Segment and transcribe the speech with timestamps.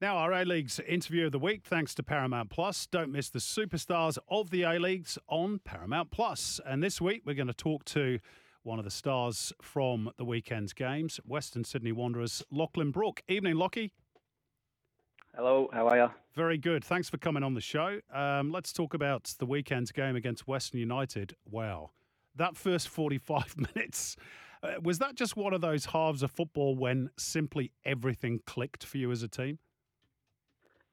[0.00, 2.86] Now, our A League's interview of the week, thanks to Paramount Plus.
[2.86, 6.60] Don't miss the superstars of the A Leagues on Paramount Plus.
[6.64, 8.20] And this week, we're going to talk to
[8.62, 13.24] one of the stars from the weekend's games, Western Sydney Wanderers, Lachlan Brook.
[13.26, 13.92] Evening, Lockie.
[15.34, 16.10] Hello, how are you?
[16.32, 16.84] Very good.
[16.84, 17.98] Thanks for coming on the show.
[18.14, 21.34] Um, let's talk about the weekend's game against Western United.
[21.44, 21.90] Wow.
[22.36, 24.14] That first 45 minutes,
[24.62, 28.98] uh, was that just one of those halves of football when simply everything clicked for
[28.98, 29.58] you as a team?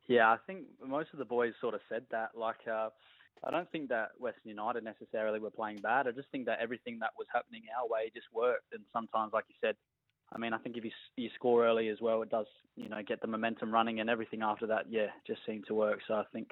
[0.08, 2.32] Yeah, I think most of the boys sort of said that.
[2.36, 2.90] Like, uh,
[3.44, 6.08] I don't think that Western United necessarily were playing bad.
[6.08, 8.74] I just think that everything that was happening our way just worked.
[8.74, 9.76] And sometimes, like you said,
[10.34, 13.02] I mean, I think if you you score early as well, it does you know
[13.08, 16.00] get the momentum running, and everything after that, yeah, just seemed to work.
[16.08, 16.50] So I think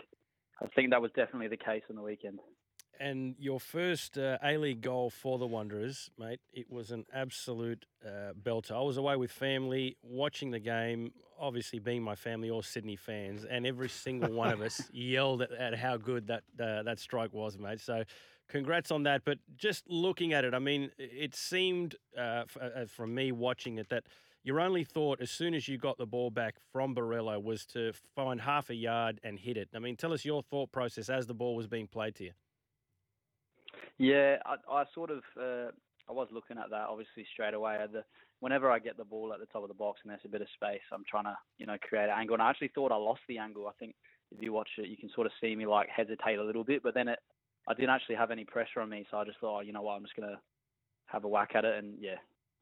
[0.62, 2.40] I think that was definitely the case on the weekend.
[3.00, 7.86] And your first uh, A League goal for the Wanderers, mate, it was an absolute
[8.06, 8.72] uh, belter.
[8.72, 13.46] I was away with family watching the game, obviously being my family all Sydney fans,
[13.46, 17.34] and every single one of us yelled at, at, how good that uh, that strike
[17.34, 17.80] was, mate.
[17.80, 18.04] So,
[18.48, 19.24] congrats on that.
[19.26, 23.90] But just looking at it, I mean, it seemed uh, uh, from me watching it
[23.90, 24.04] that
[24.44, 27.94] your only thought as soon as you got the ball back from Borrello was to
[28.16, 29.70] find half a yard and hit it.
[29.74, 32.32] I mean, tell us your thought process as the ball was being played to you.
[33.98, 35.72] Yeah, I, I sort of uh,
[36.10, 37.78] I was looking at that obviously straight away.
[37.92, 38.04] The,
[38.40, 40.42] whenever I get the ball at the top of the box and there's a bit
[40.42, 42.36] of space, I'm trying to you know create an angle.
[42.36, 43.68] And I actually thought I lost the angle.
[43.68, 43.96] I think
[44.32, 46.84] if you watch it, you can sort of see me like hesitate a little bit,
[46.84, 47.20] but then it
[47.68, 49.82] I didn't actually have any pressure on me, so I just thought, oh, you know
[49.82, 50.40] what, I'm just gonna
[51.06, 52.18] have a whack at it, and yeah,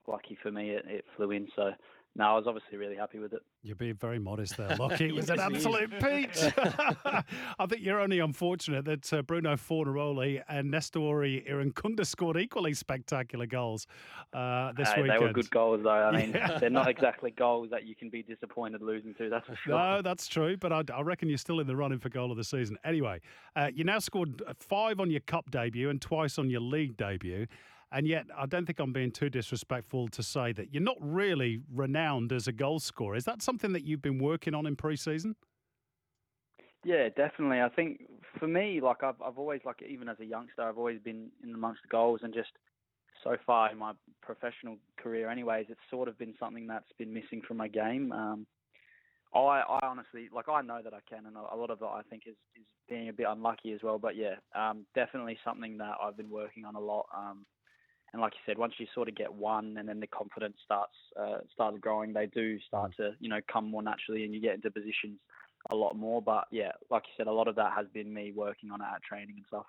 [0.08, 1.48] lucky for me, it, it flew in.
[1.56, 1.72] So
[2.14, 3.42] no, I was obviously really happy with it.
[3.64, 5.06] You're being very modest there, Lockie.
[5.12, 6.54] It was an absolute peach.
[6.58, 13.46] I think you're only unfortunate that uh, Bruno Fornaroli and Nestory Irankunda scored equally spectacular
[13.46, 13.88] goals
[14.34, 15.22] uh, this hey, weekend.
[15.22, 15.90] They were good goals, though.
[15.90, 16.60] I mean, yeah.
[16.60, 19.74] they're not exactly goals that you can be disappointed losing to, that's for sure.
[19.74, 22.38] No, that's true, but I, I reckon you're still in the running for goal of
[22.38, 22.78] the season.
[22.84, 23.22] Anyway,
[23.56, 27.48] uh, you now scored five on your cup debut and twice on your league debut.
[27.92, 31.60] And yet, I don't think I'm being too disrespectful to say that you're not really
[31.74, 33.16] renowned as a goal scorer.
[33.16, 35.36] Is that something that you've been working on in pre-season?
[36.84, 37.62] Yeah, definitely.
[37.62, 38.02] I think
[38.40, 41.54] for me, like I've I've always like even as a youngster, I've always been in
[41.54, 42.52] amongst the goals, and just
[43.24, 43.92] so far in my
[44.22, 48.12] professional career, anyways, it's sort of been something that's been missing from my game.
[48.12, 48.48] Um,
[49.34, 52.02] I, I honestly like I know that I can, and a lot of it I
[52.10, 54.00] think is is being a bit unlucky as well.
[54.00, 57.06] But yeah, um, definitely something that I've been working on a lot.
[57.16, 57.46] Um,
[58.14, 60.96] and like you said, once you sort of get one, and then the confidence starts
[61.20, 64.56] uh, starts growing, they do start to you know come more naturally, and you get
[64.56, 65.20] into positions
[65.70, 66.22] a lot more.
[66.22, 68.88] But yeah, like you said, a lot of that has been me working on it
[68.94, 69.66] at training and stuff.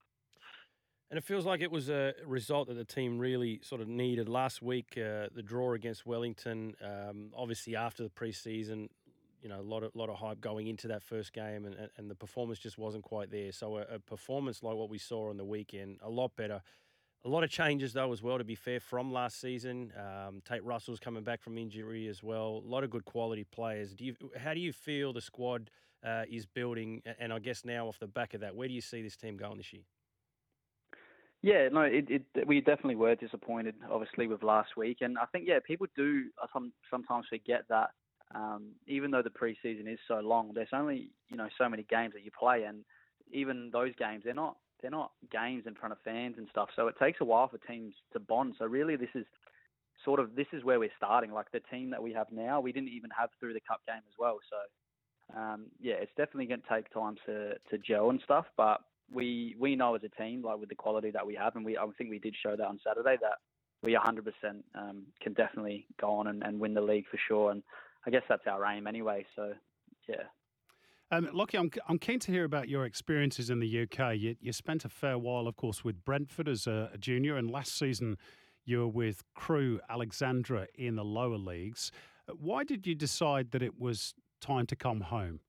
[1.11, 4.31] And it feels like it was a result that the team really sort of needed
[4.31, 4.97] last week.
[4.97, 8.89] Uh, the draw against Wellington, um, obviously after the preseason,
[9.43, 12.11] you know, a lot of lot of hype going into that first game, and, and
[12.11, 13.53] the performance just wasn't quite there.
[13.53, 16.63] So a, a performance like what we saw on the weekend, a lot better
[17.25, 19.93] a lot of changes, though, as well, to be fair, from last season.
[19.97, 22.63] Um, Tate Russell's coming back from injury as well.
[22.65, 23.95] A lot of good quality players.
[23.95, 25.71] Do you, how do you feel the squad
[26.05, 27.03] uh, is building?
[27.19, 29.37] And I guess now, off the back of that, where do you see this team
[29.37, 29.83] going this year?
[31.43, 35.45] Yeah, no, it, it, we definitely were disappointed, obviously, with last week, and I think
[35.49, 37.91] yeah, people do uh, some sometimes forget that
[38.33, 42.15] um, even though the preseason is so long, there's only you know so many games
[42.15, 42.85] that you play, and
[43.33, 46.69] even those games they're not they're not games in front of fans and stuff.
[46.77, 48.57] So it takes a while for teams to bond.
[48.59, 49.25] So really, this is
[50.05, 51.33] sort of this is where we're starting.
[51.33, 54.03] Like the team that we have now, we didn't even have through the cup game
[54.09, 54.39] as well.
[54.51, 58.47] So um, yeah, it's definitely going to take time to to gel and stuff.
[58.57, 58.81] But
[59.13, 61.79] we we know as a team, like with the quality that we have, and we
[61.79, 63.39] I think we did show that on Saturday that
[63.83, 64.23] we 100%
[64.77, 67.51] um, can definitely go on and, and win the league for sure.
[67.51, 67.65] And
[68.07, 69.27] I guess that's our aim anyway.
[69.35, 69.53] So
[70.09, 70.23] yeah,
[71.13, 74.17] um, Lockie, I'm, I'm keen to hear about your experiences in the UK.
[74.17, 77.51] You, you spent a fair while, of course, with Brentford as a, a junior, and
[77.51, 78.17] last season
[78.65, 81.93] you were with Crewe Alexandra in the lower leagues.
[82.41, 85.41] Why did you decide that it was time to come home?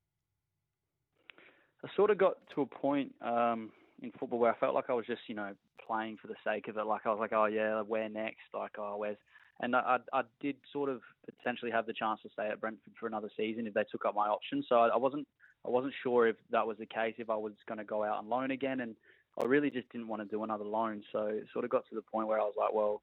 [1.85, 3.71] I sort of got to a point um,
[4.01, 5.53] in football where I felt like I was just, you know,
[5.87, 6.85] playing for the sake of it.
[6.85, 8.41] Like I was like, oh yeah, where next?
[8.53, 9.17] Like, oh, where's
[9.61, 12.93] and I, I, I did sort of potentially have the chance to stay at Brentford
[12.99, 14.63] for another season if they took up my option.
[14.67, 15.27] So I, I wasn't
[15.65, 18.17] I wasn't sure if that was the case, if I was going to go out
[18.17, 18.95] on loan again, and
[19.39, 21.03] I really just didn't want to do another loan.
[21.11, 23.01] So it sort of got to the point where I was like, well,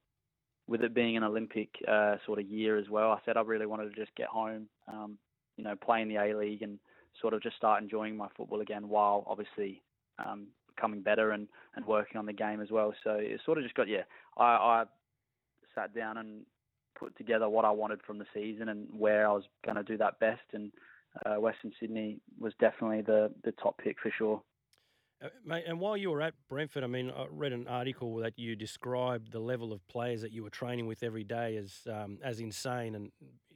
[0.67, 3.67] with it being an Olympic uh, sort of year as well, I said I really
[3.67, 5.19] wanted to just get home, um,
[5.57, 6.79] you know, play in the A League and
[7.21, 9.83] sort of just start enjoying my football again while obviously
[10.25, 10.47] um,
[11.05, 11.47] better and,
[11.77, 12.95] and working on the game as well.
[13.05, 14.05] So it sort of just got, yeah,
[14.39, 14.85] I, I
[15.75, 16.47] sat down and
[16.99, 19.99] put together what I wanted from the season and where I was going to do
[19.99, 20.43] that best.
[20.53, 20.73] And
[21.27, 24.43] uh, Western Sydney was definitely the, the top pick for sure.
[25.23, 28.39] Uh, mate, and while you were at Brentford, I mean, I read an article that
[28.39, 32.19] you described the level of players that you were training with every day as um,
[32.25, 33.13] as insane, and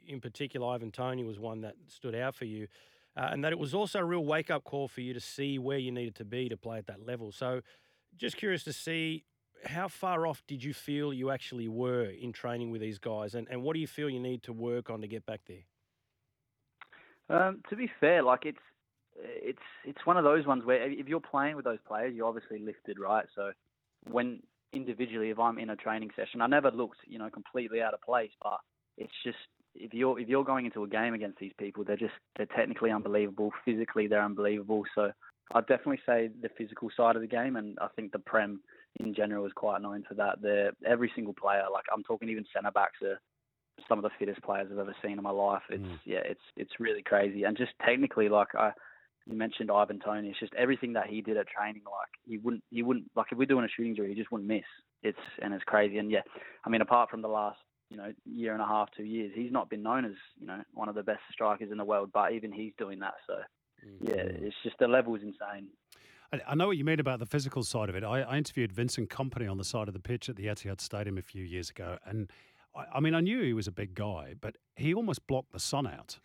[0.06, 2.66] in particular, Ivan Toney was one that stood out for you,
[3.16, 5.58] uh, and that it was also a real wake up call for you to see
[5.58, 7.32] where you needed to be to play at that level.
[7.32, 7.62] So,
[8.18, 9.24] just curious to see
[9.64, 13.48] how far off did you feel you actually were in training with these guys, and,
[13.50, 15.64] and what do you feel you need to work on to get back there?
[17.31, 18.59] Um, to be fair, like it's
[19.17, 22.59] it's it's one of those ones where if you're playing with those players, you're obviously
[22.59, 23.25] lifted, right?
[23.35, 23.53] So
[24.11, 24.41] when
[24.73, 28.03] individually, if I'm in a training session, I never looked, you know, completely out of
[28.03, 28.59] place, but
[28.99, 29.38] it's just
[29.75, 32.91] if you're if you're going into a game against these people, they're just they're technically
[32.91, 34.82] unbelievable, physically they're unbelievable.
[34.94, 35.11] So
[35.55, 38.61] I'd definitely say the physical side of the game, and I think the Prem
[39.00, 40.41] in general is quite known for that.
[40.43, 43.21] They're every single player, like I'm talking even centre backs are
[43.88, 45.62] some of the fittest players I've ever seen in my life.
[45.71, 45.99] It's mm.
[46.05, 48.73] yeah, it's it's really crazy, and just technically, like I
[49.26, 51.82] you mentioned Ivan Toney, It's just everything that he did at training.
[51.87, 54.49] Like he wouldn't, he wouldn't like if we're doing a shooting drill, he just wouldn't
[54.49, 54.65] miss.
[55.03, 55.99] It's and it's crazy.
[55.99, 56.21] And yeah,
[56.65, 57.59] I mean, apart from the last
[57.91, 60.61] you know year and a half, two years, he's not been known as you know
[60.75, 62.11] one of the best strikers in the world.
[62.12, 63.15] But even he's doing that.
[63.26, 63.35] So
[64.00, 64.44] yeah, mm-hmm.
[64.44, 65.69] it's just the level is insane.
[66.49, 68.03] I know what you mean about the physical side of it.
[68.03, 71.17] I, I interviewed Vincent Kompany on the side of the pitch at the Etihad Stadium
[71.17, 72.29] a few years ago, and
[72.75, 75.87] I mean, I knew he was a big guy, but he almost blocked the sun
[75.87, 76.19] out.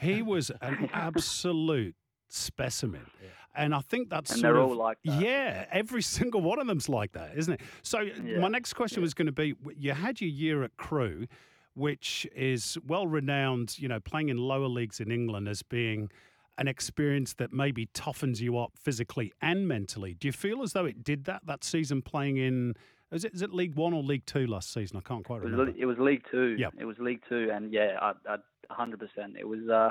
[0.00, 1.96] He was an absolute
[2.28, 3.06] specimen.
[3.22, 3.28] Yeah.
[3.56, 5.20] And I think that's and they're of, all like that.
[5.20, 7.60] Yeah, every single one of them's like that, isn't it?
[7.82, 8.38] So uh, yeah.
[8.38, 9.04] my next question yeah.
[9.04, 11.26] was going to be: you had your year at Crewe,
[11.74, 16.10] which is well renowned, you know, playing in lower leagues in England as being
[16.58, 20.14] an experience that maybe toughens you up physically and mentally.
[20.14, 22.74] Do you feel as though it did that that season playing in?
[23.12, 24.96] Is it, is it League One or League Two last season?
[24.96, 25.64] I can't quite remember.
[25.64, 26.56] It was, it was League Two.
[26.58, 28.36] Yeah, it was League Two, and yeah, I, I,
[28.70, 28.98] 100%.
[29.38, 29.68] It was.
[29.68, 29.90] Uh,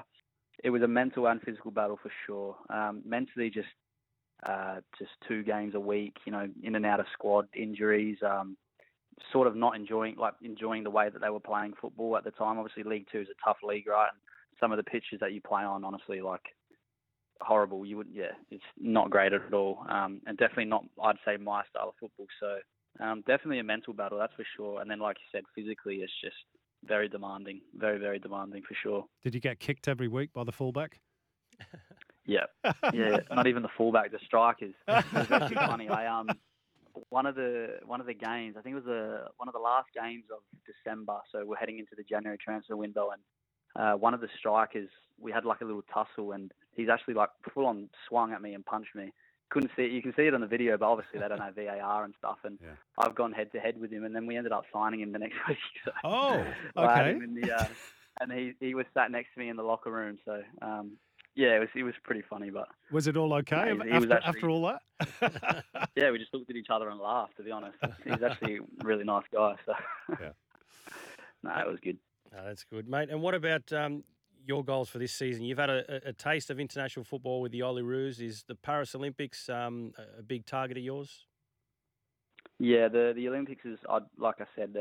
[0.63, 2.55] it was a mental and physical battle for sure.
[2.69, 3.67] Um, mentally, just
[4.45, 8.57] uh, just two games a week, you know, in and out of squad injuries, um,
[9.31, 12.31] sort of not enjoying like enjoying the way that they were playing football at the
[12.31, 12.57] time.
[12.57, 14.09] Obviously, League Two is a tough league, right?
[14.11, 14.19] And
[14.59, 16.43] some of the pitches that you play on, honestly, like
[17.41, 17.85] horrible.
[17.85, 20.85] You would, yeah, it's not great at all, um, and definitely not.
[21.01, 22.27] I'd say my style of football.
[22.39, 22.57] So
[22.99, 24.81] um, definitely a mental battle, that's for sure.
[24.81, 26.35] And then, like you said, physically, it's just
[26.83, 29.05] very demanding, very very demanding for sure.
[29.23, 30.99] Did you get kicked every week by the fullback?
[32.25, 32.45] yeah,
[32.93, 33.19] yeah.
[33.31, 34.73] Not even the fullback, the strikers.
[34.87, 35.89] It was actually funny.
[35.89, 36.29] I um
[37.09, 38.55] one of the one of the games.
[38.57, 41.17] I think it was the one of the last games of December.
[41.31, 43.21] So we're heading into the January transfer window, and
[43.75, 44.89] uh, one of the strikers
[45.19, 48.53] we had like a little tussle, and he's actually like full on swung at me
[48.53, 49.11] and punched me
[49.49, 49.91] couldn't see it.
[49.91, 52.37] You can see it on the video, but obviously they don't have VAR and stuff.
[52.43, 52.69] And yeah.
[52.97, 55.19] I've gone head to head with him, and then we ended up signing him the
[55.19, 55.57] next week.
[55.85, 56.45] So oh,
[56.77, 57.17] okay.
[57.41, 57.65] The, uh,
[58.21, 60.17] and he he was sat next to me in the locker room.
[60.25, 60.93] So um,
[61.35, 62.49] yeah, it was it was pretty funny.
[62.49, 64.61] But was it all okay yeah, he, after, actually, after all
[65.21, 65.63] that?
[65.95, 67.37] yeah, we just looked at each other and laughed.
[67.37, 69.55] To be honest, he's actually a really nice guy.
[69.65, 69.73] So
[70.21, 70.29] yeah,
[71.43, 71.97] no, it was good.
[72.35, 73.09] Oh, that's good, mate.
[73.09, 74.03] And what about um,
[74.45, 75.43] your goals for this season?
[75.43, 78.21] You've had a, a taste of international football with the Olyroos.
[78.21, 81.25] Is the Paris Olympics um, a big target of yours?
[82.59, 83.79] Yeah, the the Olympics is,
[84.17, 84.75] like I said,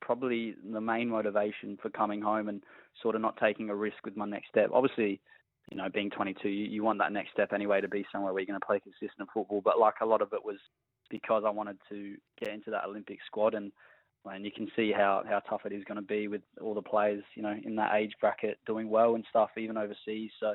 [0.00, 2.62] probably the main motivation for coming home and
[3.02, 4.70] sort of not taking a risk with my next step.
[4.72, 5.20] Obviously,
[5.70, 8.40] you know, being 22, you, you want that next step anyway to be somewhere where
[8.40, 9.60] you're going to play consistent football.
[9.64, 10.58] But like a lot of it was
[11.10, 13.72] because I wanted to get into that Olympic squad and
[14.30, 16.82] and you can see how, how tough it is going to be with all the
[16.82, 20.30] players, you know, in that age bracket doing well and stuff, even overseas.
[20.38, 20.54] So,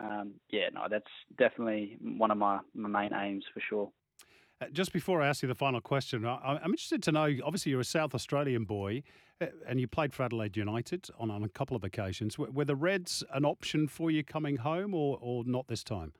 [0.00, 1.04] um, yeah, no, that's
[1.38, 3.90] definitely one of my, my main aims for sure.
[4.60, 7.32] Uh, just before I ask you the final question, I, am interested to know.
[7.44, 9.04] Obviously, you're a South Australian boy,
[9.40, 12.38] uh, and you played for Adelaide United on, on a couple of occasions.
[12.38, 16.12] Were, were the Reds an option for you coming home, or, or not this time?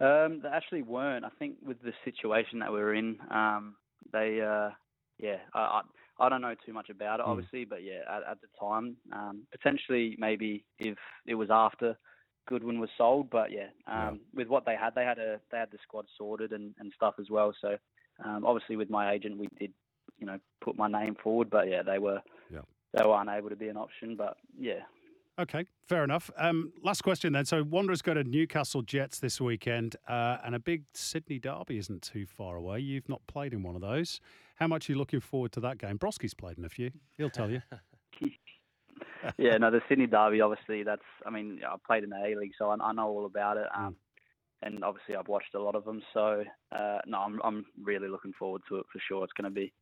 [0.00, 1.24] Um, they actually weren't.
[1.24, 3.76] I think with the situation that we are in, um,
[4.12, 4.70] they uh,
[5.18, 5.80] yeah, I, I,
[6.26, 7.30] I don't know too much about it, hmm.
[7.30, 7.68] obviously, mm.
[7.68, 11.96] but yeah, at, at the time, um, potentially maybe if it was after
[12.46, 15.58] Goodwin was sold, but yeah, um, yeah, with what they had, they had a they
[15.58, 17.54] had the squad sorted and, and stuff as well.
[17.60, 17.76] So
[18.24, 19.72] um, obviously, with my agent, we did
[20.18, 21.50] you know, put my name forward.
[21.50, 22.62] But yeah, they were Yeah.
[22.92, 24.16] they were unable to be an option.
[24.16, 24.82] But yeah,
[25.36, 26.30] Okay, fair enough.
[26.36, 27.44] Um, last question then.
[27.44, 32.02] So Wanderers go to Newcastle Jets this weekend, uh, and a big Sydney derby isn't
[32.02, 32.78] too far away.
[32.78, 34.20] You've not played in one of those.
[34.54, 35.98] How much are you looking forward to that game?
[35.98, 36.90] Broski's played in a few.
[37.16, 37.60] He'll tell you.
[39.38, 42.52] yeah, no, the Sydney Derby, obviously, that's, I mean, I played in the A League,
[42.56, 43.66] so I, I know all about it.
[43.76, 43.96] Um,
[44.62, 46.02] and obviously, I've watched a lot of them.
[46.12, 49.24] So, uh, no, I'm, I'm really looking forward to it for sure.
[49.24, 49.72] It's going to be,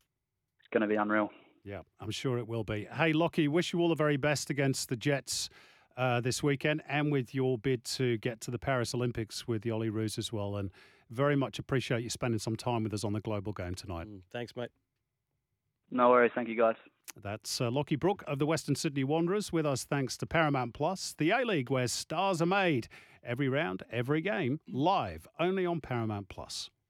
[0.60, 1.30] it's going to be unreal.
[1.64, 2.88] Yeah, I'm sure it will be.
[2.92, 5.48] Hey, Lockie, wish you all the very best against the Jets
[5.96, 9.70] uh, this weekend and with your bid to get to the Paris Olympics with the
[9.70, 10.56] Olyroos as well.
[10.56, 10.70] And
[11.10, 14.06] very much appreciate you spending some time with us on the global game tonight.
[14.08, 14.70] Mm, Thanks, mate.
[15.90, 16.32] No worries.
[16.34, 16.76] Thank you, guys.
[17.22, 21.14] That's uh, Lockie Brook of the Western Sydney Wanderers with us thanks to Paramount Plus,
[21.18, 22.88] the A League where stars are made
[23.22, 26.70] every round, every game, live only on Paramount Plus.